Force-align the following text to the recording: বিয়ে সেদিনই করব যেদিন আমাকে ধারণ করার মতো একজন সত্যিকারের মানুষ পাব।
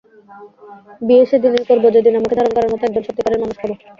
বিয়ে 1.07 1.23
সেদিনই 1.29 1.63
করব 1.69 1.83
যেদিন 1.95 2.13
আমাকে 2.15 2.35
ধারণ 2.37 2.53
করার 2.53 2.71
মতো 2.71 2.83
একজন 2.85 3.03
সত্যিকারের 3.07 3.41
মানুষ 3.43 3.55
পাব। 3.59 3.71